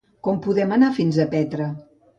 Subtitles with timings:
[0.27, 1.71] Com podem anar fins a Petra?